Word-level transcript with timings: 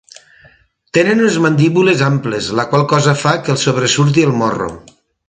Tenen 0.97 1.19
unes 1.25 1.35
mandíbules 1.43 2.01
amples, 2.07 2.49
la 2.61 2.65
qual 2.71 2.87
cosa 2.95 3.15
fa 3.25 3.35
que 3.45 3.55
els 3.57 3.67
sobresurti 3.69 4.29
el 4.31 4.35
morro. 4.41 4.71